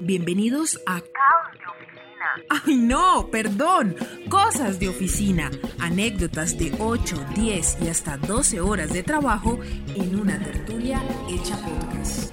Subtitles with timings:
[0.00, 2.26] Bienvenidos a Caos de Oficina.
[2.64, 3.28] ¡Ay no!
[3.32, 3.96] Perdón.
[4.30, 5.50] Cosas de oficina.
[5.80, 9.58] Anécdotas de 8, 10 y hasta 12 horas de trabajo
[9.96, 12.32] en una tertulia hecha podcast.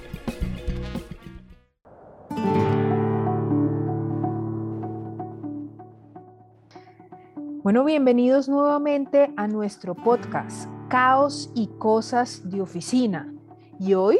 [7.64, 13.34] Bueno, bienvenidos nuevamente a nuestro podcast Caos y Cosas de Oficina.
[13.80, 14.18] Y hoy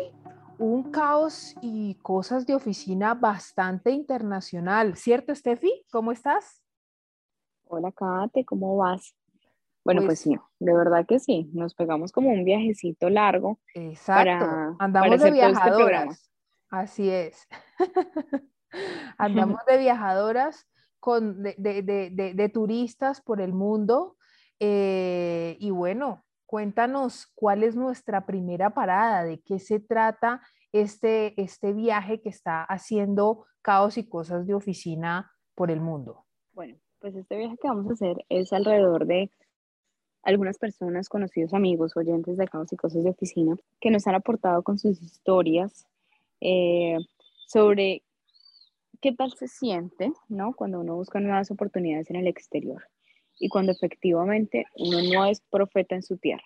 [0.58, 5.84] un caos y cosas de oficina bastante internacional, ¿cierto, Steffi?
[5.90, 6.62] ¿Cómo estás?
[7.64, 9.14] Hola, Kate, ¿cómo vas?
[9.84, 13.60] Bueno, pues, pues, sí, de verdad que sí, nos pegamos como un viajecito largo.
[13.74, 16.30] Exacto, andamos de este viajadoras.
[16.70, 17.46] Así es.
[19.18, 20.66] andamos de viajadoras
[20.98, 24.16] con, de, turistas por el mundo.
[24.58, 30.40] Eh, y bueno, cuéntanos cuál es nuestra primera parada, de qué se trata
[30.72, 36.24] este, este viaje que está haciendo Caos y Cosas de Oficina por el mundo.
[36.52, 39.30] Bueno, pues este viaje que vamos a hacer es alrededor de
[40.22, 44.62] algunas personas, conocidos amigos, oyentes de Caos y Cosas de Oficina, que nos han aportado
[44.62, 45.86] con sus historias
[46.40, 46.98] eh,
[47.46, 48.02] sobre
[49.00, 50.52] qué tal se siente, ¿no?
[50.54, 52.82] Cuando uno busca nuevas oportunidades en el exterior
[53.38, 56.44] y cuando efectivamente uno no es profeta en su tierra.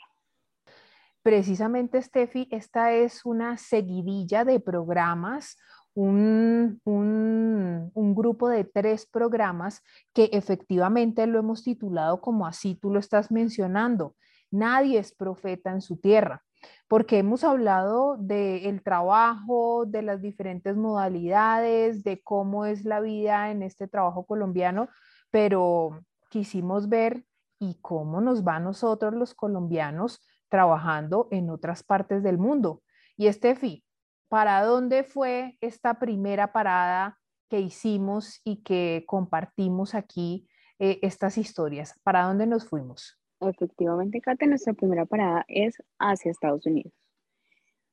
[1.22, 5.58] Precisamente, Steffi, esta es una seguidilla de programas,
[5.94, 9.82] un, un, grupo de tres programas
[10.14, 14.14] que efectivamente lo hemos titulado como así tú lo estás mencionando.
[14.50, 16.42] Nadie es profeta en su tierra,
[16.88, 23.62] porque hemos hablado del trabajo, de las diferentes modalidades, de cómo es la vida en
[23.62, 24.88] este trabajo colombiano,
[25.30, 27.26] pero quisimos ver
[27.58, 32.82] y cómo nos va a nosotros los colombianos trabajando en otras partes del mundo.
[33.16, 33.84] Y Estefi,
[34.28, 37.18] ¿para dónde fue esta primera parada
[37.50, 42.00] que hicimos y que compartimos aquí eh, estas historias?
[42.02, 43.18] ¿Para dónde nos fuimos?
[43.40, 46.92] Efectivamente, Kate, nuestra primera parada es hacia Estados Unidos.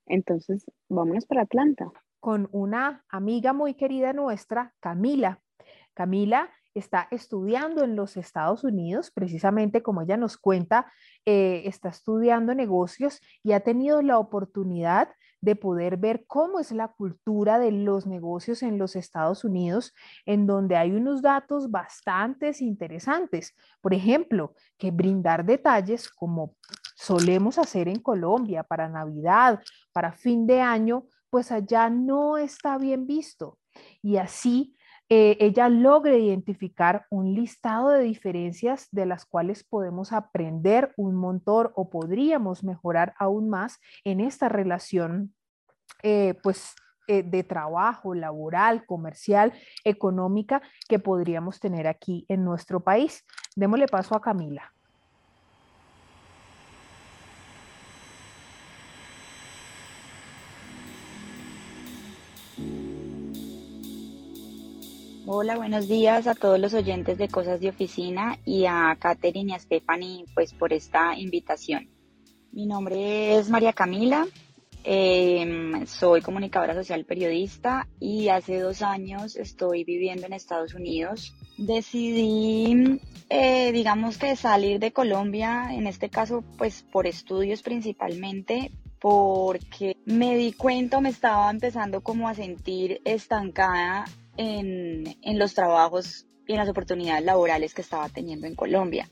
[0.06, 1.92] Entonces, vámonos para Atlanta.
[2.20, 5.42] Con una amiga muy querida nuestra, Camila.
[5.94, 10.92] Camila está estudiando en los Estados Unidos, precisamente como ella nos cuenta,
[11.26, 15.10] eh, está estudiando negocios y ha tenido la oportunidad
[15.42, 19.94] de poder ver cómo es la cultura de los negocios en los Estados Unidos,
[20.26, 23.56] en donde hay unos datos bastante interesantes.
[23.82, 26.56] Por ejemplo, que brindar detalles como
[26.96, 29.62] solemos hacer en Colombia para Navidad,
[29.92, 33.60] para fin de año, pues allá no está bien visto.
[34.02, 34.77] Y así
[35.10, 41.72] eh, ella logra identificar un listado de diferencias de las cuales podemos aprender un montón
[41.76, 45.34] o podríamos mejorar aún más en esta relación,
[46.04, 46.76] eh, pues,
[47.08, 49.54] eh, de trabajo, laboral, comercial,
[49.86, 53.26] económica que podríamos tener aquí en nuestro país.
[53.56, 54.74] Démosle paso a Camila.
[65.30, 69.56] Hola, buenos días a todos los oyentes de Cosas de Oficina y a Katherine y
[69.56, 71.90] a Stephanie pues por esta invitación.
[72.54, 74.26] Mi nombre es María Camila,
[74.86, 81.36] em, soy comunicadora social periodista y hace dos años estoy viviendo en Estados Unidos.
[81.58, 82.98] Decidí,
[83.30, 88.72] eh, digamos que salir de Colombia, en este caso pues por estudios principalmente,
[89.02, 94.06] porque me di cuenta, me estaba empezando como a sentir estancada
[94.38, 99.10] en, los trabajos y en las oportunidades laborales que estaba teniendo en Colombia.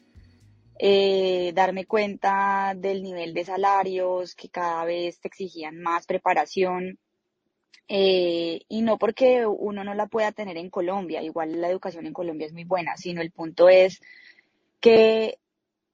[0.78, 7.00] Eh, darme cuenta del nivel de salarios que cada vez te exigían más preparación
[7.88, 12.14] eh, y no porque uno no la pueda tener en Colombia, igual la educación en
[12.14, 14.02] Colombia es muy buena, sino el punto es
[14.82, 15.40] que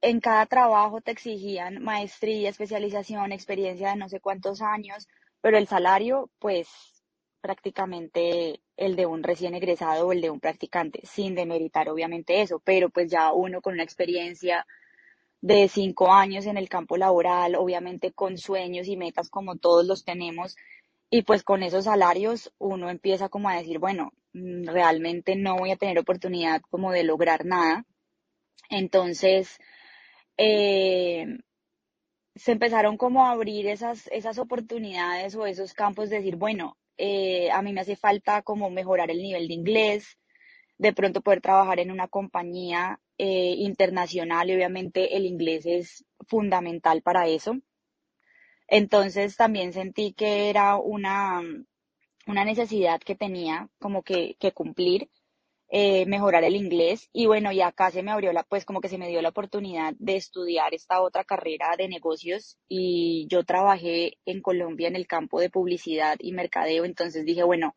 [0.02, 5.08] en cada trabajo te exigían maestría, especialización, experiencia de no sé cuántos años,
[5.42, 6.68] pero el salario pues
[7.42, 12.60] prácticamente el de un recién egresado o el de un practicante, sin demeritar obviamente eso,
[12.60, 14.66] pero pues ya uno con una experiencia
[15.42, 20.04] de cinco años en el campo laboral, obviamente con sueños y metas como todos los
[20.04, 20.56] tenemos,
[21.12, 25.72] y pues con esos salarios uno empieza como a decir, bueno, mm, realmente no voy
[25.72, 27.86] a tener oportunidad como de lograr nada.
[28.70, 29.60] Entonces,
[30.38, 31.26] eh,
[32.36, 37.52] se empezaron como a abrir esas, esas oportunidades o esos campos de decir, bueno, eh,
[37.52, 40.18] a mí me hace falta como mejorar el nivel de inglés,
[40.78, 47.02] de pronto poder trabajar en una compañía eh, internacional y obviamente el inglés es fundamental
[47.02, 47.58] para eso.
[48.68, 51.42] Entonces también sentí que era una,
[52.26, 55.10] una necesidad que tenía como que, que cumplir,
[55.74, 57.10] eh, mejorar el inglés.
[57.14, 59.30] Y bueno, y acá se me abrió la, pues como que se me dio la
[59.30, 62.58] oportunidad de estudiar esta otra carrera de negocios.
[62.68, 67.76] Y yo trabajé en Colombia en el campo de publicidad y mercadeo, entonces dije, bueno,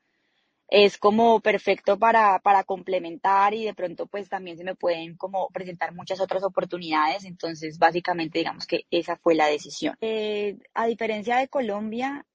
[0.69, 5.49] es como perfecto para, para complementar y de pronto pues también se me pueden como
[5.53, 9.97] presentar muchas otras oportunidades, entonces básicamente digamos que esa fue la decisión.
[10.01, 12.27] Eh, a diferencia de Colombia,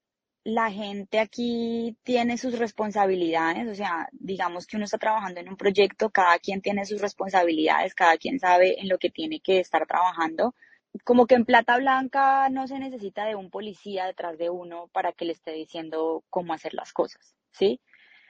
[0.44, 5.58] la gente aquí tiene sus responsabilidades, o sea, digamos que uno está trabajando en un
[5.58, 9.86] proyecto, cada quien tiene sus responsabilidades, cada quien sabe en lo que tiene que estar
[9.86, 10.56] trabajando.
[11.04, 15.12] Como que en Plata Blanca no se necesita de un policía detrás de uno para
[15.14, 17.80] que le esté diciendo cómo hacer las cosas, ¿sí?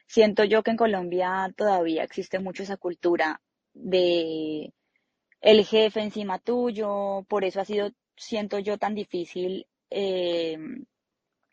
[0.08, 3.42] Siento yo que en Colombia todavía existe mucho esa cultura
[3.74, 4.74] de
[5.42, 10.58] el jefe encima tuyo, por eso ha sido, siento yo, tan difícil eh,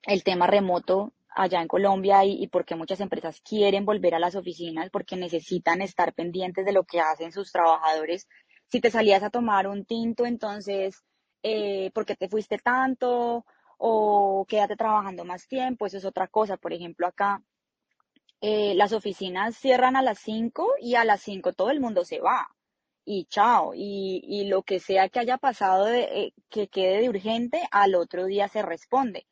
[0.06, 4.34] el tema remoto allá en Colombia y, y porque muchas empresas quieren volver a las
[4.36, 8.26] oficinas porque necesitan estar pendientes de lo que hacen sus trabajadores.
[8.68, 11.04] Si te salías a tomar un tinto, entonces,
[11.42, 13.44] eh, ¿por qué te fuiste tanto?
[13.78, 16.56] O quédate trabajando más tiempo, eso es otra cosa.
[16.56, 17.42] Por ejemplo, acá
[18.40, 22.20] eh, las oficinas cierran a las 5 y a las 5 todo el mundo se
[22.20, 22.48] va
[23.04, 27.08] y chao, y, y lo que sea que haya pasado de, eh, que quede de
[27.08, 29.26] urgente, al otro día se responde.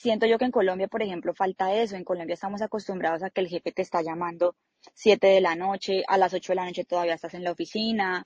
[0.00, 1.94] Siento yo que en Colombia, por ejemplo, falta eso.
[1.94, 4.54] En Colombia estamos acostumbrados a que el jefe te está llamando
[4.94, 8.24] 7 de la noche, a las 8 de la noche todavía estás en la oficina.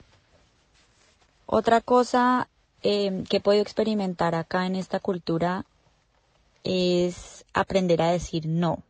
[1.46, 2.46] Otra cosa
[2.84, 5.64] eh, que he podido experimentar acá en esta cultura
[6.62, 8.84] es aprender a decir no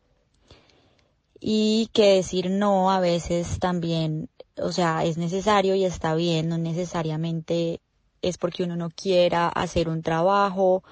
[1.41, 4.29] y que decir no a veces también,
[4.59, 7.81] o sea, es necesario y está bien, no necesariamente
[8.21, 10.85] es porque uno no quiera hacer un trabajo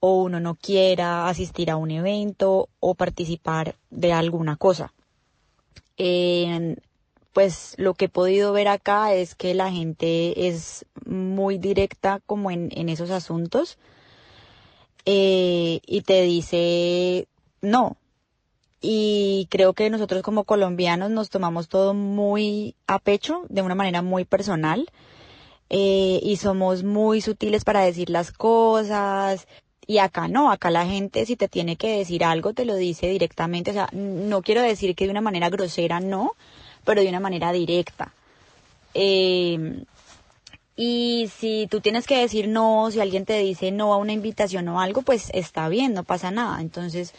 [0.00, 4.92] o uno no quiera asistir a un evento o participar de alguna cosa.
[7.32, 12.50] pues lo que he podido ver acá es que la gente es muy directa como
[12.50, 13.78] en, esos asuntos
[15.04, 17.28] eh, y te dice
[17.60, 17.96] no,
[18.80, 24.02] y creo que nosotros como colombianos nos tomamos todo muy a pecho, de una manera
[24.02, 24.86] muy personal,
[25.70, 29.48] eh, y somos muy sutiles para decir las cosas.
[29.90, 33.08] Y acá no, acá la gente si te tiene que decir algo te lo dice
[33.08, 36.32] directamente, o sea, no quiero decir que de una manera grosera no,
[36.84, 38.12] pero de una manera directa.
[38.92, 39.82] Eh,
[40.76, 44.68] y si tú tienes que decir no, si alguien te dice no a una invitación
[44.68, 46.60] o algo, pues está bien, no pasa nada.
[46.60, 47.14] Entonces,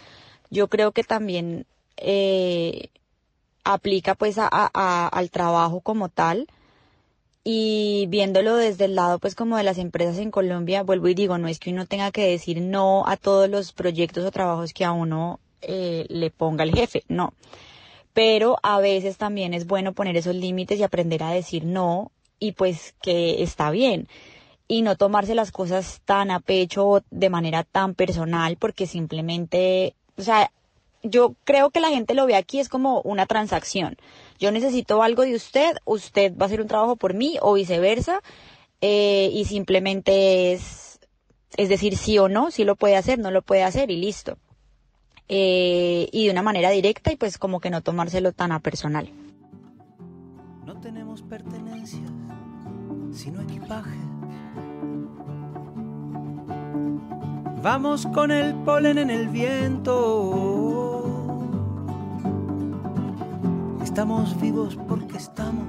[0.52, 1.66] yo creo que también
[1.98, 2.90] eh,
[3.64, 4.48] aplica pues a,
[5.08, 6.48] al trabajo como tal
[7.52, 11.40] y viéndolo desde el lado pues como de las empresas en Colombia, vuelvo y digo,
[11.40, 14.86] no es que uno tenga que decir no a todos los proyectos o trabajos que
[14.86, 17.34] a uno eh, le ponga el jefe, no.
[18.14, 22.52] Pero a veces también es bueno poner esos límites y aprender a decir no y
[22.52, 24.08] pues que está bien
[24.68, 29.96] y no tomarse las cosas tan a pecho o de manera tan personal porque simplemente
[30.20, 30.52] o sea,
[31.04, 33.98] yo creo que la gente lo ve aquí es como una transacción.
[34.40, 38.22] Yo necesito algo de usted, usted va a hacer un trabajo por mí o viceversa,
[38.82, 41.00] eh, y simplemente es,
[41.58, 44.38] es decir sí o no, si lo puede hacer, no lo puede hacer y listo.
[45.28, 49.12] Eh, y de una manera directa y pues como que no tomárselo tan a personal.
[50.66, 52.10] No tenemos pertenencias,
[53.12, 54.10] sino equipaje
[57.62, 61.04] Vamos con el polen en el viento.
[63.84, 65.68] Estamos vivos porque estamos.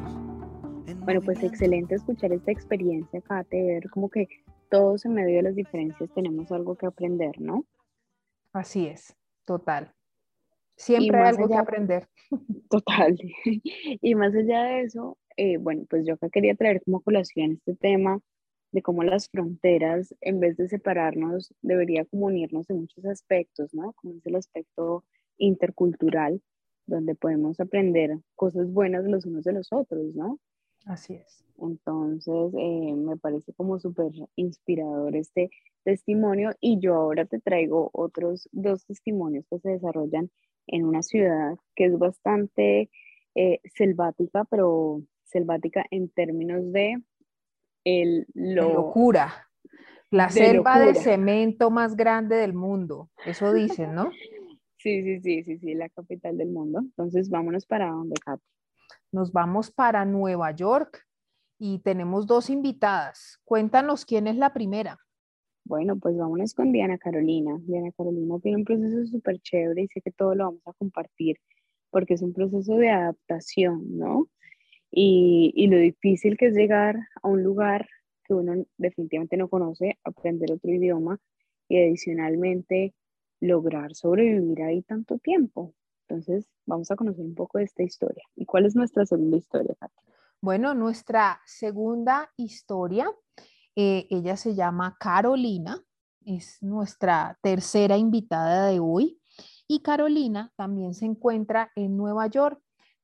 [1.01, 4.29] bueno, pues excelente escuchar esta experiencia, Kate, ver como que
[4.71, 7.67] todos en medio de las diferencias tenemos algo que aprender, ¿no?
[8.53, 9.93] Así es, total.
[10.77, 12.09] Siempre hay algo que aprender.
[12.71, 13.19] Total.
[14.01, 17.75] Y más allá de eso, eh, bueno, pues yo acá quería traer como colación este
[17.75, 18.21] tema
[18.73, 23.93] de cómo las fronteras, en vez de separarnos, debería como unirnos en muchos aspectos, ¿no?
[23.95, 25.05] Como es el aspecto
[25.39, 26.41] intercultural,
[26.87, 30.39] donde podemos aprender cosas buenas los unos de los otros, ¿no?
[30.87, 31.45] Así es.
[31.59, 35.51] Entonces, eh, me parece como súper inspirador este
[35.85, 40.31] testimonio y yo ahora te traigo otros dos testimonios que se desarrollan
[40.67, 42.91] en una ciudad que es bastante
[43.35, 47.03] eh, selvática, pero selvática en términos de
[47.85, 49.47] el locura.
[50.11, 54.11] La selva de cemento más grande del mundo, eso dicen, ¿no?
[54.77, 56.81] sí, sí, sí, sí, sí, la capital del mundo.
[56.81, 58.43] Entonces, vámonos para donde, Katy.
[59.13, 61.07] Nos vamos para Nueva York
[61.59, 63.41] y tenemos dos invitadas.
[63.45, 64.99] Cuéntanos quién es la primera.
[65.65, 67.57] Bueno, pues vámonos con Diana Carolina.
[67.61, 71.37] Diana Carolina tiene un proceso súper chévere y sé que todo lo vamos a compartir
[71.91, 74.29] porque es un proceso de adaptación, ¿no?
[74.91, 77.89] Y, y lo difícil que es llegar a un lugar
[78.25, 81.19] que uno definitivamente no conoce, aprender otro idioma
[81.69, 82.95] y adicionalmente
[83.41, 85.75] lograr sobrevivir ahí tanto tiempo.
[86.07, 88.25] Entonces, vamos a conocer un poco de esta historia.
[88.37, 89.77] ¿Y cuál es nuestra segunda historia,
[90.41, 93.11] Bueno, nuestra segunda historia,
[93.77, 95.83] eh, ella se llama Carolina,
[96.25, 99.21] es nuestra tercera invitada de hoy.
[99.69, 102.61] Y Carolina también se encuentra en Nueva York.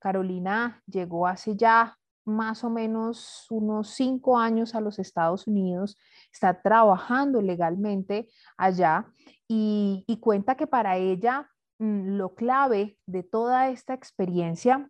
[0.06, 5.98] Carolina llegó hace ya más o menos unos cinco años a los Estados Unidos,
[6.32, 9.12] está trabajando legalmente allá
[9.48, 14.88] y, cuenta que para ella mm, lo clave de toda esta experiencia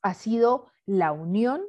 [0.00, 1.60] ha sido la unión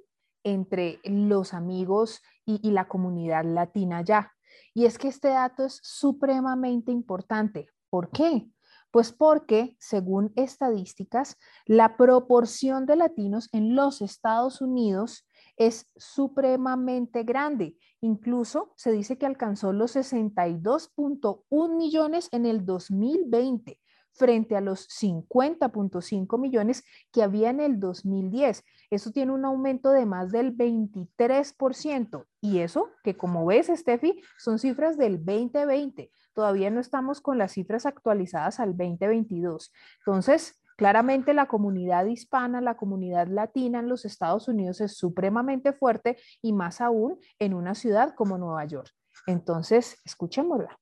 [0.46, 4.32] entre los amigos y, y la comunidad latina allá.
[4.74, 7.68] Y es que este dato es supremamente importante.
[7.90, 8.50] ¿Por qué?
[8.96, 17.75] Pues porque, según estadísticas, la proporción de latinos en los Estados Unidos es supremamente grande.
[18.00, 23.82] Incluso se dice que alcanzó los 62.1 millones en el 2020
[24.14, 28.64] frente a los 50.5 millones que había en el 2010.
[28.90, 32.25] Eso tiene un aumento de más del 23%.
[32.40, 36.12] Y eso, que como ves, Steffi, son cifras del 2020.
[36.36, 39.72] Todavía no estamos con las cifras actualizadas al 2022.
[40.00, 46.18] Entonces, claramente la comunidad hispana, la comunidad latina en los Estados Unidos es supremamente fuerte
[46.42, 48.92] y más aún en una ciudad como Nueva York.
[49.27, 50.77] Entonces, escuchémosla.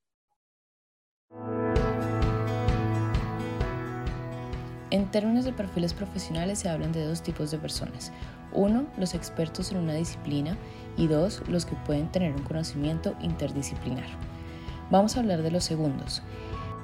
[4.90, 8.12] En términos de perfiles profesionales se hablan de dos tipos de personas.
[8.54, 10.58] Uno, los expertos en una disciplina
[10.98, 14.33] y dos, los que pueden tener un conocimiento interdisciplinar.
[14.94, 16.22] Vamos a hablar de los segundos.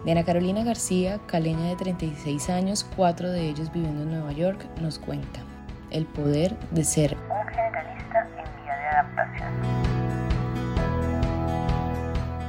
[0.03, 4.97] Diana Carolina García, caleña de 36 años, cuatro de ellos viviendo en Nueva York, nos
[4.97, 5.41] cuenta
[5.91, 9.51] el poder de ser un generalista en vía de adaptación.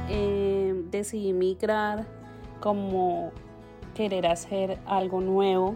[0.09, 2.07] Eh, decidí migrar
[2.59, 3.31] como
[3.93, 5.75] querer hacer algo nuevo.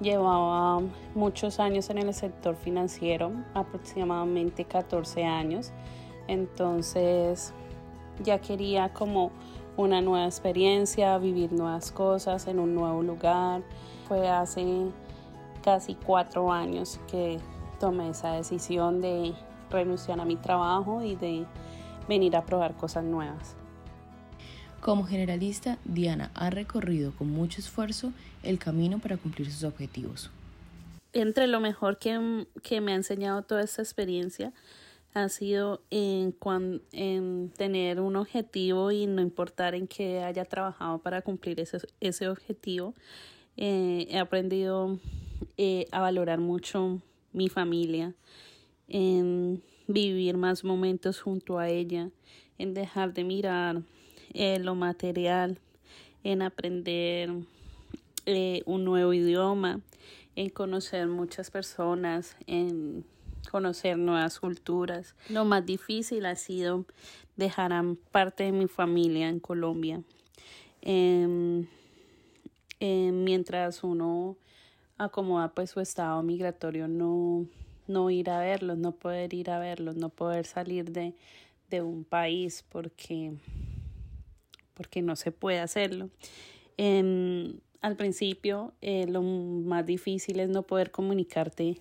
[0.00, 0.80] Llevaba
[1.16, 5.72] muchos años en el sector financiero, aproximadamente 14 años.
[6.28, 7.52] Entonces
[8.22, 9.32] ya quería como
[9.76, 13.62] una nueva experiencia, vivir nuevas cosas en un nuevo lugar.
[14.06, 14.86] Fue hace
[15.62, 17.38] casi cuatro años que
[17.80, 19.34] tomé esa decisión de
[19.70, 21.44] renunciar a mi trabajo y de
[22.08, 23.56] venir a probar cosas nuevas.
[24.80, 30.30] Como generalista, Diana ha recorrido con mucho esfuerzo el camino para cumplir sus objetivos.
[31.14, 34.52] Entre lo mejor que, me ha enseñado toda esta experiencia
[35.14, 36.36] ha sido en,
[36.90, 42.28] en tener un objetivo y no importar en qué haya trabajado para cumplir ese, ese
[42.28, 42.94] objetivo.
[43.56, 44.98] Eh, he aprendido
[45.56, 47.00] eh, a valorar mucho
[47.32, 48.14] mi familia,
[48.88, 52.10] en vivir más momentos junto a ella,
[52.58, 53.82] en dejar de mirar
[54.32, 55.60] en lo material,
[56.24, 57.32] en aprender
[58.26, 59.80] eh, un nuevo idioma,
[60.34, 63.04] en conocer muchas personas, en
[63.48, 65.14] conocer nuevas culturas.
[65.28, 66.84] Lo más difícil ha sido
[67.36, 70.02] dejar a parte de mi familia en Colombia.
[70.82, 71.66] Em,
[72.80, 74.36] em, mientras uno
[74.98, 77.46] acomoda pues su estado migratorio, no,
[77.86, 81.14] no ir a verlos, no poder ir a verlos, no poder salir de,
[81.70, 83.32] de un país porque
[84.74, 86.10] porque no se puede hacerlo.
[86.76, 91.80] Em, al principio, eh, lo más difícil es no poder comunicarte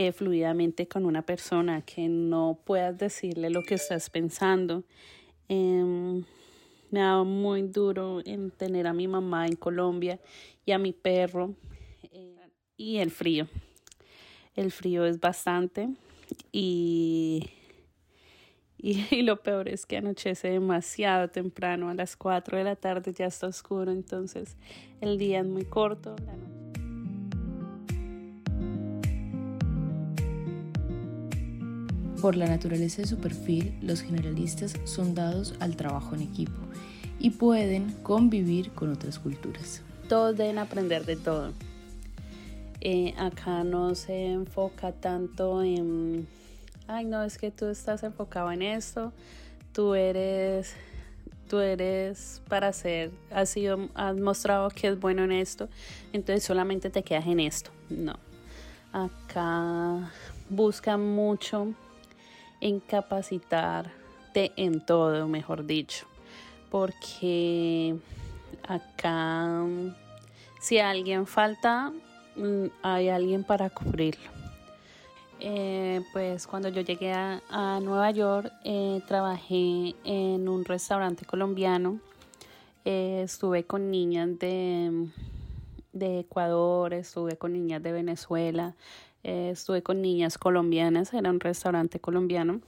[0.00, 4.84] eh, fluidamente con una persona, que no puedas decirle lo que estás pensando.
[5.48, 6.24] Em,
[6.92, 10.20] me ha dado muy duro en tener a mi mamá en Colombia
[10.64, 11.56] y a mi perro
[12.12, 12.36] eh,
[12.76, 13.48] y el frío.
[14.54, 15.88] El frío es bastante
[16.52, 17.50] y
[18.78, 23.26] y, lo peor es que anochece demasiado temprano, a las 4 de la tarde ya
[23.26, 24.56] está oscuro, entonces
[25.00, 26.14] el día es muy corto.
[32.20, 36.60] Por la naturaleza de su perfil, los generalistas son dados al trabajo en equipo
[37.18, 39.82] y pueden convivir con otras culturas.
[40.08, 41.52] Todos deben aprender de todo.
[42.80, 46.26] Eh, acá no se enfoca tanto en
[46.88, 49.12] ay no, es que tú estás enfocado en esto,
[49.72, 50.74] tú eres,
[51.48, 55.68] tú eres para hacer, has sido, has mostrado que es bueno en esto,
[56.12, 57.70] entonces solamente te quedas en esto.
[57.90, 58.18] No.
[58.92, 60.10] Acá
[60.48, 61.74] busca mucho
[62.60, 66.06] en capacitarte en todo, mejor dicho.
[66.70, 67.96] porque
[68.68, 69.64] acá
[70.60, 71.92] si alguien falta,
[72.36, 74.30] mm, hay alguien para cubrirlo.
[75.40, 82.00] Eh, pues cuando yo llegué a, Nueva York, eh, trabajé en un restaurante colombiano.
[82.84, 85.08] Eh, estuve con niñas de,
[85.92, 88.74] de, Ecuador, estuve con niñas de Venezuela,
[89.22, 92.60] estuve con niñas colombianas, era un restaurante colombiano.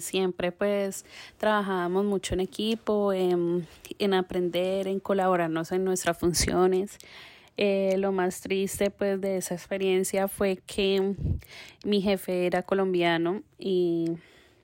[0.00, 1.04] siempre pues
[1.38, 3.66] trabajábamos mucho en equipo, en,
[3.98, 6.98] en aprender, en colaborarnos en nuestras funciones.
[7.56, 11.14] Eh, lo más triste pues de esa experiencia fue que
[11.84, 14.12] mi jefe era colombiano y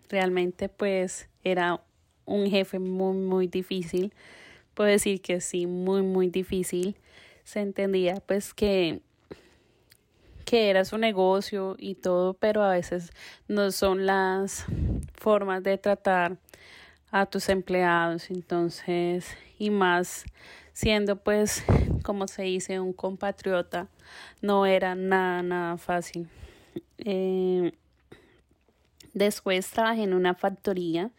[0.09, 1.83] realmente pues era
[2.25, 4.15] un jefe muy muy difícil.
[4.75, 6.97] Puedo decir que sí, muy muy difícil.
[7.45, 9.03] Se entendía pues que
[10.47, 13.13] que era su negocio y todo, pero a veces
[13.49, 14.65] no son las
[15.13, 16.39] formas de tratar
[17.11, 20.25] a tus empleados, entonces, y más
[20.73, 21.65] siendo pues,
[22.05, 23.89] como se dice, un compatriota,
[24.41, 26.29] no era nada, nada fácil.
[26.99, 27.73] Eh,
[29.15, 31.11] después trabajé en una factoría.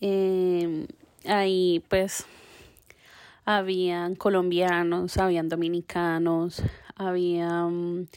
[0.00, 0.88] Eh,
[1.26, 2.26] ahí pues
[3.44, 6.62] habían colombianos, habían dominicanos,
[7.02, 8.08] habían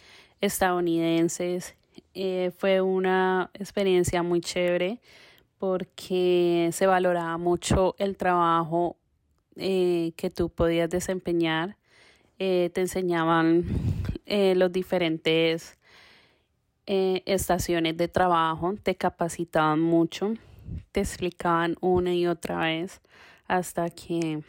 [0.41, 1.75] estadounidenses.
[2.13, 4.99] Eh, fue una experiencia muy chévere
[5.57, 8.97] porque se valoraba mucho el trabajo
[9.55, 11.77] eh, que tú podías desempeñar.
[12.39, 13.63] Eh, te enseñaban
[14.25, 15.77] eh, los diferentes
[16.87, 20.35] estaciones de trabajo, te capacitaban mucho,
[20.91, 23.01] te explicaban una y otra vez
[23.47, 24.43] hasta que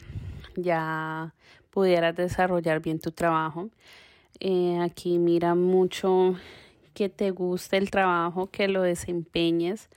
[0.55, 1.33] ya
[1.71, 3.71] pudieras desarrollar bien tu trabajo.
[4.81, 6.35] Aquí mira mucho
[6.93, 9.89] que te guste el trabajo, que lo desempeñes.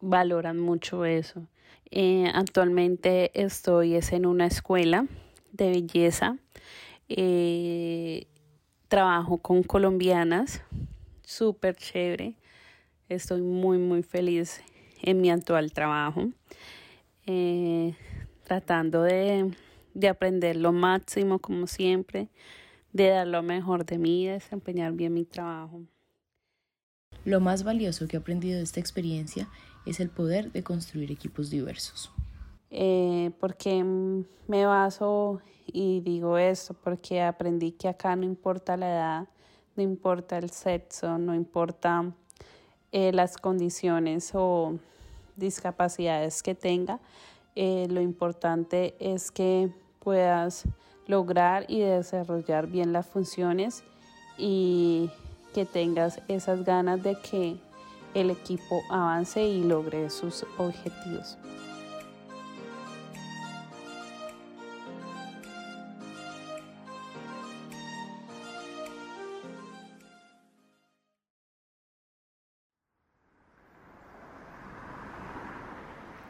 [0.00, 1.46] valoran mucho eso.
[1.94, 5.06] Eh, actualmente estoy es en una escuela
[5.52, 6.38] de belleza.
[7.10, 8.26] Eh,
[8.88, 10.62] trabajo con colombianas,
[11.22, 12.34] súper chévere.
[13.10, 14.62] Estoy muy, muy feliz
[15.02, 16.30] en mi actual trabajo.
[17.26, 17.94] Eh,
[18.44, 19.54] tratando de,
[19.94, 22.28] de aprender lo máximo, como siempre,
[22.92, 25.82] de dar lo mejor de mí, de desempeñar bien mi trabajo.
[27.24, 29.48] Lo más valioso que he aprendido de esta experiencia
[29.86, 32.10] es el poder de construir equipos diversos.
[32.70, 39.28] Eh, porque me baso y digo esto, porque aprendí que acá no importa la edad,
[39.76, 42.12] no importa el sexo, no importa
[42.90, 44.78] eh, las condiciones o
[45.36, 47.00] discapacidades que tenga,
[47.54, 49.70] eh, lo importante es que
[50.02, 50.64] puedas
[51.06, 53.82] lograr y desarrollar bien las funciones
[54.38, 55.10] y
[55.54, 57.56] que tengas esas ganas de que
[58.14, 61.38] el equipo avance y logre sus objetivos.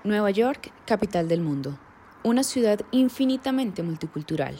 [0.04, 1.78] Nueva York, capital del mundo,
[2.24, 4.56] una ciudad infinitamente multicultural.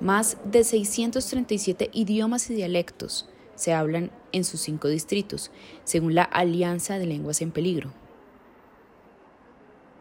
[0.00, 5.50] Más de 637 idiomas y dialectos se hablan en sus cinco distritos,
[5.84, 7.92] según la Alianza de Lenguas en Peligro.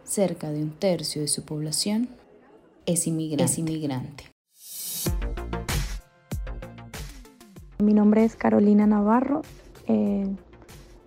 [0.04, 2.10] Cerca de un tercio de su población
[2.86, 4.32] es inmigrante.
[7.80, 9.42] Mi nombre es Carolina Navarro,
[9.88, 10.28] eh,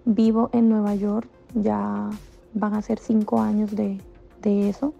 [0.05, 2.11] vivo en Nueva York, ya
[2.55, 3.99] van a ser cinco años de
[4.69, 4.95] eso.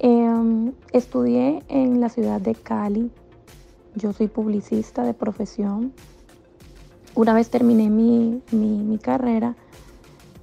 [0.00, 3.10] Em, estudié en la ciudad de Cali.
[3.96, 5.92] Yo soy publicista de profesión.
[7.16, 9.56] Una vez terminé mi, carrera,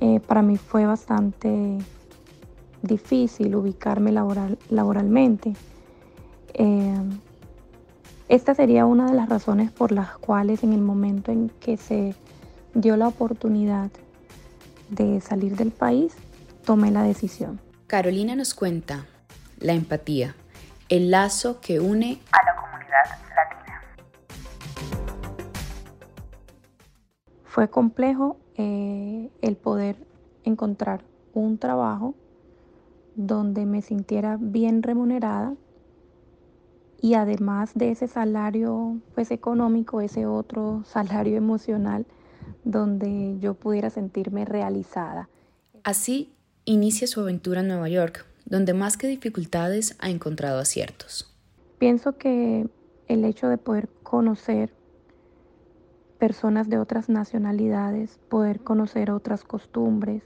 [0.01, 1.77] eh, para mí fue bastante
[2.81, 5.53] difícil ubicarme laboral, laboralmente.
[6.53, 7.19] Em,
[8.27, 12.13] esta sería una de las razones por las cuales en el momento en que se
[12.73, 13.89] dio la oportunidad
[14.89, 16.13] de salir del país,
[16.63, 17.60] tomé la decisión.
[17.88, 19.06] Carolina nos cuenta
[19.60, 20.36] la empatía,
[20.89, 23.04] el lazo que une a la comunidad
[23.36, 23.82] latina.
[27.43, 29.98] Fue complejo eh, el poder
[30.43, 32.15] encontrar un trabajo
[33.15, 35.54] donde me sintiera bien remunerada
[37.02, 42.06] y además de ese salario pues económico, ese otro salario emocional
[42.65, 45.30] donde yo pudiera sentirme realizada.
[45.84, 46.34] Así
[46.65, 51.32] inicia su aventura en Nueva York, donde más que dificultades ha encontrado aciertos.
[51.78, 52.67] Pienso que
[53.08, 54.73] el hecho de poder conocer
[56.17, 60.23] personas de otras nacionalidades, poder conocer otras costumbres,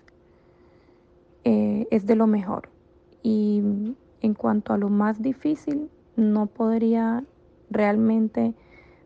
[1.43, 2.69] eh, es de lo mejor.
[3.21, 3.61] Y
[4.21, 7.23] en cuanto a lo más difícil, no podría
[7.69, 8.53] realmente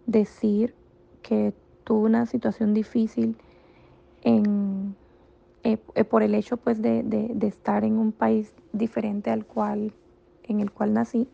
[0.05, 0.75] decir
[1.21, 3.37] que tuve una situación difícil
[4.23, 4.95] en,
[5.63, 9.93] eh, eh, por el hecho pues de, de, estar en un país diferente al cual,
[10.43, 11.29] en el cual nací.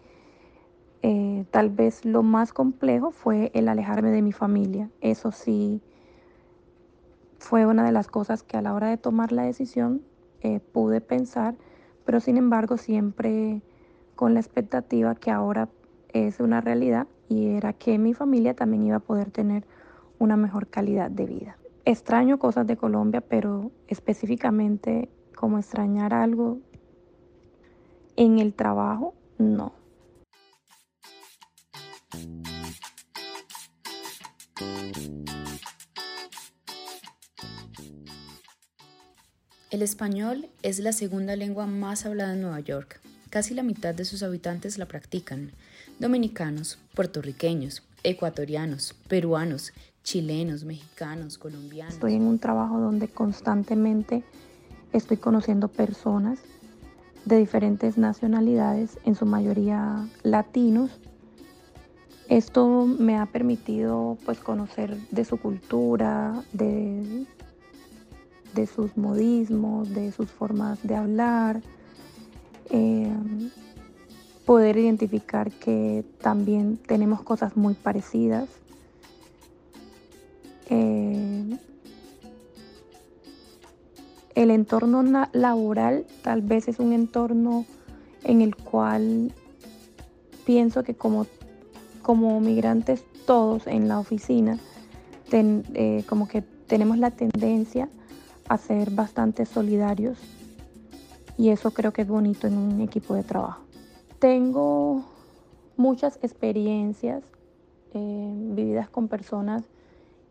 [1.01, 4.89] Eh, tal vez lo más complejo fue el alejarme de mi familia.
[5.01, 5.81] Eso sí
[7.38, 10.01] fue una de las cosas que a la hora de tomar la decisión
[10.71, 11.55] pude pensar,
[12.05, 13.62] pero sin embargo siempre
[14.15, 15.67] con la expectativa que ahora
[16.13, 19.65] es una realidad y era que mi familia también iba a poder tener
[20.19, 21.58] una mejor calidad de vida.
[21.86, 26.60] Extraño cosas de Colombia, pero específicamente como extrañar algo
[28.15, 29.73] en el trabajo, no.
[39.71, 42.99] El español es la segunda lengua más hablada en Nueva York.
[43.29, 45.51] Casi la mitad de sus habitantes la practican.
[45.99, 49.71] Dominicanos, puertorriqueños, ecuatorianos, peruanos,
[50.10, 51.93] chilenos, mexicanos, colombianos.
[51.93, 54.24] Estoy en un trabajo donde constantemente
[54.91, 56.39] estoy conociendo personas
[57.26, 60.89] de diferentes nacionalidades, en su mayoría latinos.
[62.28, 67.28] Esto me ha permitido pues conocer de su cultura, de,
[68.56, 71.62] de sus modismos, de sus formas de hablar,
[72.72, 73.13] eh,
[74.48, 78.50] poder identificar que también tenemos cosas muy parecidas
[80.69, 81.58] eh,
[84.36, 87.65] el entorno laboral tal vez es un entorno
[88.23, 89.34] en el cual
[90.45, 91.25] pienso que como,
[92.01, 94.58] como migrantes todos en la oficina,
[95.32, 97.89] eh, como que tenemos la tendencia
[98.47, 100.17] a ser bastante solidarios
[101.38, 103.63] y eso creo que es bonito en un equipo de trabajo.
[104.19, 105.03] Tengo
[105.77, 107.23] muchas experiencias
[107.93, 109.63] eh, vividas con personas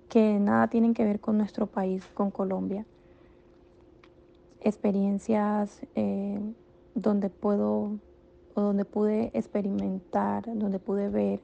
[0.09, 2.85] que nada tienen que ver con nuestro país, con Colombia.
[4.61, 6.41] Experiencias eh,
[6.95, 7.99] donde puedo
[8.55, 11.41] o donde pude experimentar, donde pude ver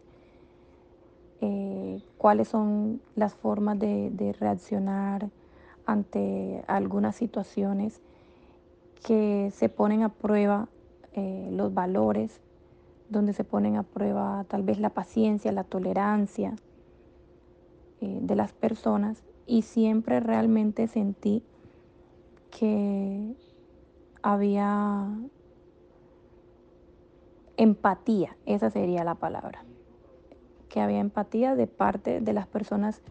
[1.40, 5.29] eh, cuáles son las formas de, reaccionar
[5.87, 8.00] ante algunas situaciones
[9.07, 10.68] que se ponen a prueba
[11.12, 12.40] eh, los valores,
[13.11, 16.57] donde se ponen a prueba tal vez la paciencia, la tolerancia,
[18.00, 21.42] eh, de las personas y siempre realmente sentí
[22.50, 23.35] que
[24.22, 25.09] había
[27.57, 29.64] empatía, esa sería la palabra,
[30.68, 33.02] que había empatía de parte de las personas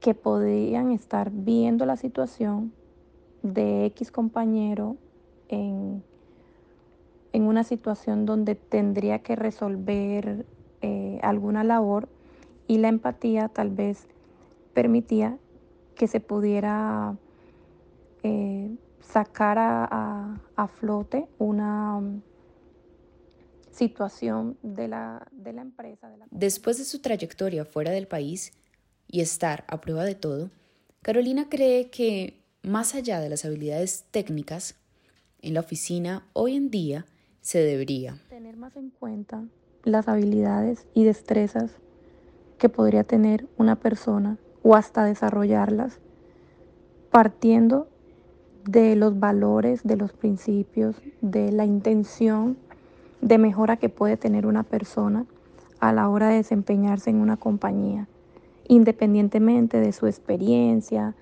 [0.00, 2.72] que podían estar viendo la situación
[3.42, 4.96] de X compañero
[5.48, 6.02] en,
[7.32, 10.46] en una situación donde tendría que resolver
[10.82, 12.08] eh, alguna labor
[12.70, 14.06] y la empatía tal vez
[14.74, 15.36] permitía
[15.96, 17.18] que se pudiera
[18.22, 22.20] eh, sacar a, flote una um,
[23.72, 26.12] situación de la, de la empresa.
[26.30, 28.52] Después de su trayectoria fuera del país
[29.08, 30.50] y estar a prueba de todo,
[31.02, 34.76] Carolina cree que, más allá de las habilidades técnicas,
[35.42, 37.04] en la oficina hoy en día
[37.40, 39.44] se debería tener más en cuenta
[39.82, 41.72] las habilidades y destrezas
[42.60, 45.98] que podría tener una persona o hasta desarrollarlas
[47.10, 47.88] partiendo
[48.64, 52.58] de los valores, de los principios, de la intención
[53.22, 55.24] de mejora que puede tener una persona
[55.80, 58.06] a la hora de desempeñarse en una compañía,
[58.68, 61.14] independientemente de su experiencia,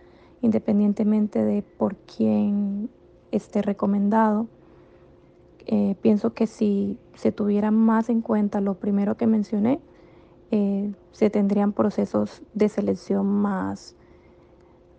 [0.42, 2.90] independientemente de por quién
[3.30, 4.48] esté recomendado.
[5.66, 9.80] Eh, pienso que si se tuviera más en cuenta lo primero que mencioné,
[10.50, 13.94] eh, se tendrían procesos de selección más,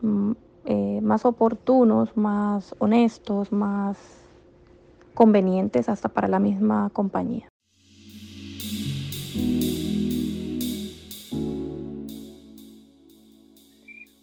[0.02, 0.32] mm,
[0.66, 3.98] eh, más oportunos, más honestos, más
[5.14, 7.50] convenientes hasta para la misma compañía.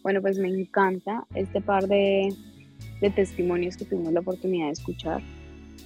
[0.06, 2.32] Bueno, pues me encanta este par de,
[3.16, 5.20] testimonios que tuvimos la oportunidad de escuchar.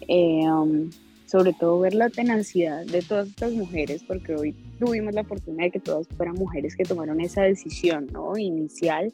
[0.06, 0.90] Eh, um,
[1.30, 5.70] sobre todo ver la tenacidad de todas estas mujeres, porque hoy tuvimos la oportunidad de
[5.70, 8.36] que todas fueran mujeres que tomaron esa decisión ¿no?
[8.36, 9.12] inicial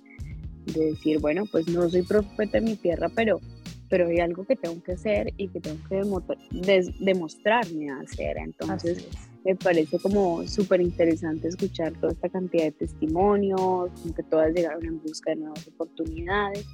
[0.65, 3.41] de decir, bueno, pues no soy profeta en mi tierra, pero,
[3.91, 6.03] pero hay algo que tengo que hacer y que tengo que
[7.01, 8.39] demostrarme a hacer.
[8.39, 9.07] Entonces,
[9.45, 15.03] me parece como súper interesante escuchar toda esta cantidad de testimonios, que todas llegaron en
[15.03, 16.67] busca de nuevas oportunidades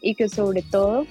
[0.00, 1.04] y que sobre todo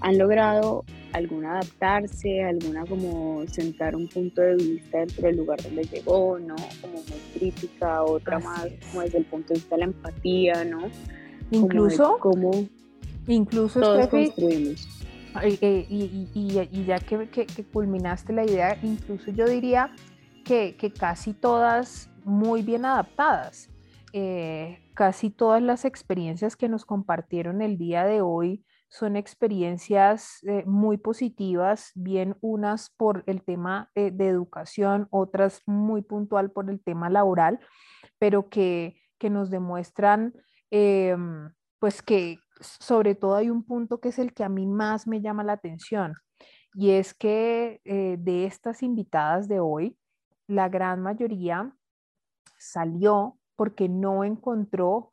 [0.00, 5.84] han logrado alguna adaptarse, alguna como sentar un punto de vista dentro del lugar donde
[5.84, 6.56] llegó, ¿no?
[6.80, 10.90] Como muy crítica, otra más como desde el punto de vista de la empatía, ¿no?
[11.50, 12.50] Incluso, como
[13.26, 14.88] incluso todos construimos.
[15.44, 19.90] Y, y, y, ya que, que, que culminaste la idea, incluso yo diría
[20.46, 23.68] que, casi todas muy bien adaptadas.
[24.12, 30.64] Eh, casi todas las experiencias que nos compartieron el día de hoy son experiencias eh,
[30.66, 37.10] muy positivas, bien unas por el tema de educación, otras muy puntual por el tema
[37.10, 37.60] laboral,
[38.18, 38.96] pero que,
[39.28, 40.34] nos demuestran
[40.70, 45.08] em, pues que sobre todo hay un punto que es el que a mí más
[45.08, 46.14] me llama la atención
[46.76, 49.96] y es que eh, de estas invitadas de hoy,
[50.46, 51.74] la gran mayoría
[52.58, 55.12] salió porque no encontró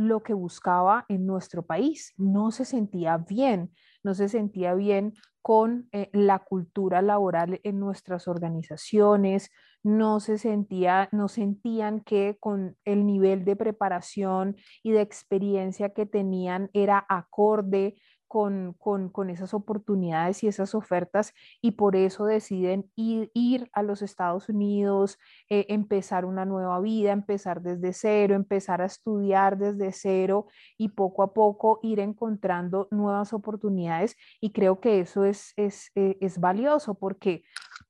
[0.00, 5.88] lo que buscaba en nuestro país, no se sentía bien, no se sentía bien con
[5.92, 9.50] eh, la cultura laboral en nuestras organizaciones,
[9.82, 16.06] no se sentía, no sentían que con el nivel de preparación y de experiencia que
[16.06, 17.96] tenían era acorde
[18.30, 24.02] con, con, esas oportunidades y esas ofertas y por eso deciden ir, ir a los
[24.02, 30.46] Estados Unidos, eh, empezar una nueva vida, empezar desde cero, empezar a estudiar desde cero
[30.78, 34.14] y poco a poco ir encontrando nuevas oportunidades.
[34.40, 37.42] Y creo que eso es, es, eh, es valioso porque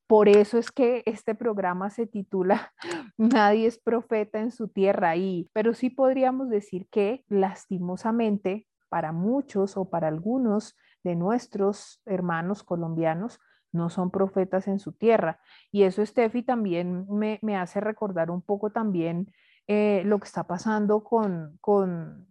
[0.07, 2.73] por eso es que este programa se titula
[3.19, 9.79] Nadie es profeta en su tierra y pero sí podríamos decir que lastimosamente para muchos
[9.79, 13.41] o para algunos de nuestros hermanos colombianos
[13.73, 15.41] no son profetas en su tierra.
[15.71, 19.33] Y eso, Steffi, también me, hace recordar un poco también
[19.67, 22.27] eh, lo que está pasando con, con,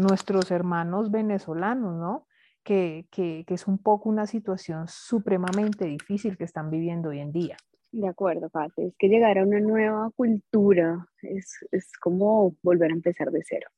[0.00, 2.26] nuestros hermanos venezolanos, ¿no?
[2.64, 3.06] Que,
[3.46, 7.56] es un poco una situación supremamente difícil que están viviendo hoy en día.
[7.92, 8.86] De acuerdo, Pate.
[8.86, 13.68] Es que llegar a una nueva cultura es, es como volver a empezar de cero.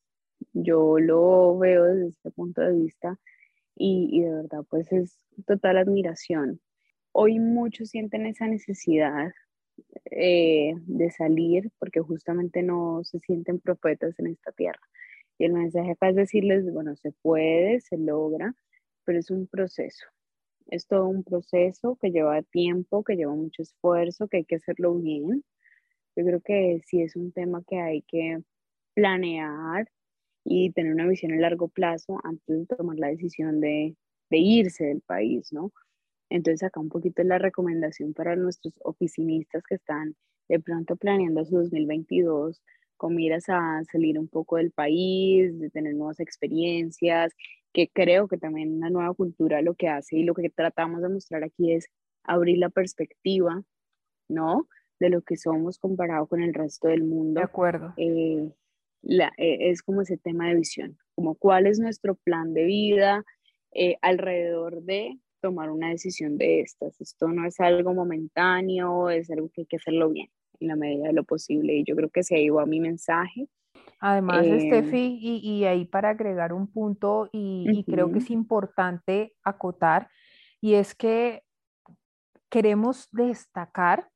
[0.55, 3.19] Yo lo veo desde este punto de vista
[3.75, 6.61] y, de verdad pues es total admiración.
[7.13, 9.33] Hoy muchos sienten esa necesidad
[10.11, 14.81] eh, de salir porque justamente no se sienten profetas en esta tierra.
[15.39, 18.55] Y el mensaje acá es decirles, bueno, se puede, se logra,
[19.05, 20.07] pero es un proceso.
[20.69, 24.95] Es todo un proceso que lleva tiempo, que lleva mucho esfuerzo, que hay que hacerlo
[24.95, 25.45] bien.
[26.17, 28.41] Yo creo que sí es un tema que hay que
[28.95, 29.89] planear,
[30.45, 33.97] y tener una visión a largo plazo antes de tomar la decisión de,
[34.31, 35.73] de irse del país, ¿no?
[36.31, 40.17] Entonces acá un poquito la recomendación para nuestros oficinistas que están
[40.49, 42.63] de pronto planeando su 2022
[42.97, 47.33] con miras a salir un poco del país, de tener nuevas experiencias,
[47.73, 51.09] que creo que también una nueva cultura lo que hace y lo que tratamos de
[51.09, 51.89] mostrar aquí es
[52.23, 53.63] abrir la perspectiva,
[54.29, 54.69] ¿no?
[55.01, 57.41] De lo que somos comparado con el resto del mundo.
[57.41, 57.93] De acuerdo.
[57.97, 58.51] Eh,
[59.07, 63.25] eh, es como ese tema de visión, como cuál es nuestro plan de vida
[63.73, 67.01] eh, alrededor de tomar una decisión de estas.
[67.01, 70.29] Esto no es algo momentáneo, es algo que hay que hacerlo bien
[70.61, 71.75] en la medida de lo posible.
[71.75, 73.49] Y yo creo que se ido a mi mensaje.
[74.01, 80.09] Además, eh, Steffi, y, ahí para agregar un punto, y creo que es importante acotar,
[80.61, 81.43] y es que
[82.51, 84.09] queremos destacar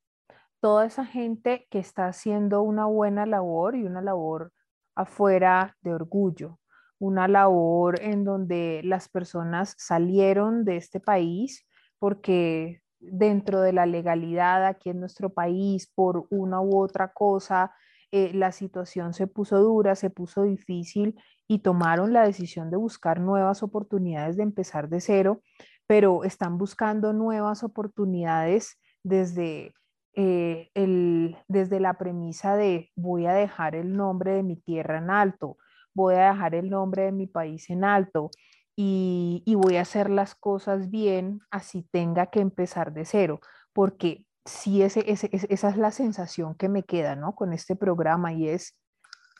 [0.60, 4.52] toda esa gente que está haciendo una buena labor y una labor
[4.98, 6.58] afuera de orgullo,
[6.98, 11.64] una labor en donde las personas salieron de este país
[12.00, 17.72] porque dentro de la legalidad aquí en nuestro país, por una u otra cosa,
[18.10, 21.14] eh, la situación se puso dura, se puso difícil
[21.46, 25.42] y tomaron la decisión de buscar nuevas oportunidades de empezar de cero,
[25.86, 29.74] pero están buscando nuevas oportunidades desde
[30.14, 35.10] eh, el, desde la premisa de voy a dejar el nombre de mi tierra en
[35.10, 35.56] alto,
[35.94, 38.30] voy a dejar el nombre de mi país en alto
[38.76, 43.40] y, voy a hacer las cosas bien, así tenga que empezar de cero,
[43.72, 47.34] porque sí, ese, esa es la sensación que me queda, ¿no?
[47.34, 48.78] Con este programa y es,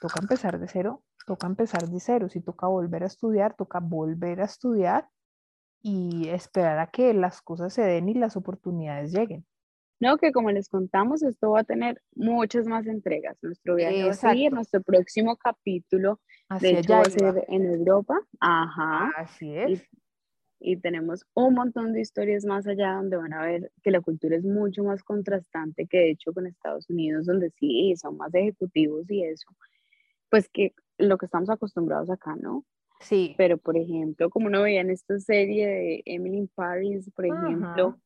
[0.01, 4.41] toca empezar de cero, toca empezar de cero, si toca volver a estudiar, toca volver
[4.41, 5.09] a estudiar
[5.83, 9.47] y esperar a que las cosas se den y las oportunidades lleguen.
[10.01, 13.37] No, que como les contamos, esto va a tener muchas más entregas.
[13.43, 16.21] Nuestro viaje va a seguir, nuestro próximo capítulo,
[16.61, 18.15] de hecho, va a ser en Europa.
[18.41, 19.11] Ajá.
[19.17, 19.83] Así es.
[20.61, 24.37] y tenemos un montón de historias más allá donde van a ver que la cultura
[24.37, 29.09] es mucho más contrastante que de hecho con Estados Unidos, donde sí son más ejecutivos
[29.11, 29.49] y eso,
[30.31, 32.65] pues que lo que estamos acostumbrados acá, ¿no?
[33.01, 33.35] Sí.
[33.39, 37.99] Pero, por ejemplo, como uno veía en esta serie de Emily in Paris, por ejemplo,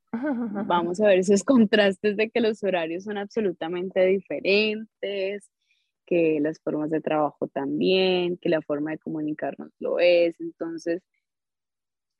[0.66, 5.50] vamos a ver esos contrastes de que los horarios son absolutamente diferentes,
[6.06, 10.38] que las formas de trabajo también, que la forma de comunicarnos lo es.
[10.40, 11.02] Entonces,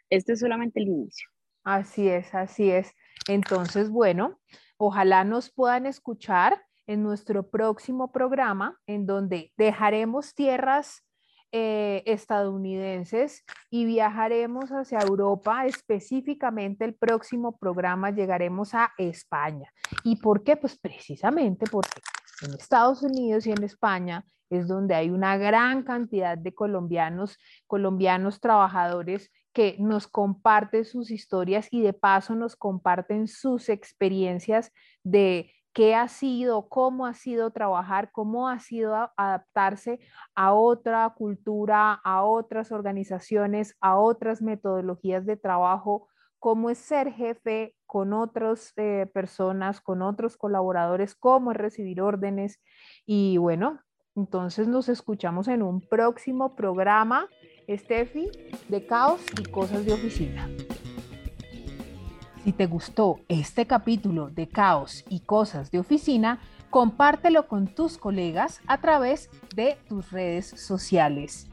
[0.08, 1.28] este es solamente el inicio.
[1.64, 2.92] Así es, así es.
[3.28, 4.40] Entonces, bueno,
[4.76, 11.04] ojalá nos puedan escuchar en nuestro próximo programa, en donde dejaremos tierras
[11.52, 19.70] eh, estadounidenses y viajaremos hacia Europa, específicamente el próximo programa llegaremos a España.
[20.02, 20.56] ¿Y por qué?
[20.56, 22.00] Pues precisamente porque
[22.42, 28.40] en Estados Unidos y en España es donde hay una gran cantidad de colombianos, colombianos
[28.40, 35.94] trabajadores que nos comparten sus historias y de paso nos comparten sus experiencias de qué
[35.94, 40.00] ha sido, cómo ha sido trabajar, cómo ha sido adaptarse
[40.34, 46.08] a otra cultura, a otras organizaciones, a otras metodologías de trabajo,
[46.38, 52.60] cómo es ser jefe con otras eh, personas, con otros colaboradores, cómo es recibir órdenes.
[53.06, 53.80] Y bueno,
[54.14, 57.28] entonces nos escuchamos en un próximo programa,
[57.68, 58.30] Steffi,
[58.68, 60.48] de caos y cosas de oficina.
[62.44, 68.60] Si te gustó este capítulo de Caos y Cosas de Oficina, compártelo con tus colegas
[68.66, 71.46] a través de tus redes sociales.